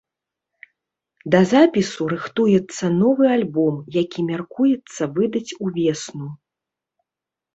[1.33, 6.27] Да запісу рыхтуецца новы альбом, які мяркуецца выдаць увесну.